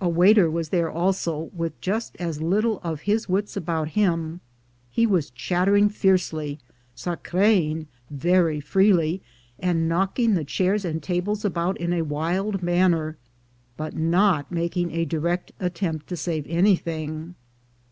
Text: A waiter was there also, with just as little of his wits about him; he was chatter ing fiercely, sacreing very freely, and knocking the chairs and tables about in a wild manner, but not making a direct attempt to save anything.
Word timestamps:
A 0.00 0.08
waiter 0.08 0.50
was 0.50 0.70
there 0.70 0.90
also, 0.90 1.48
with 1.54 1.80
just 1.80 2.16
as 2.18 2.42
little 2.42 2.80
of 2.82 3.02
his 3.02 3.28
wits 3.28 3.56
about 3.56 3.90
him; 3.90 4.40
he 4.90 5.06
was 5.06 5.30
chatter 5.30 5.76
ing 5.76 5.88
fiercely, 5.90 6.58
sacreing 6.96 7.86
very 8.10 8.58
freely, 8.58 9.22
and 9.60 9.88
knocking 9.88 10.34
the 10.34 10.42
chairs 10.42 10.84
and 10.84 11.00
tables 11.00 11.44
about 11.44 11.78
in 11.80 11.92
a 11.92 12.02
wild 12.02 12.64
manner, 12.64 13.16
but 13.76 13.94
not 13.94 14.50
making 14.50 14.90
a 14.90 15.04
direct 15.04 15.52
attempt 15.60 16.08
to 16.08 16.16
save 16.16 16.46
anything. 16.48 17.36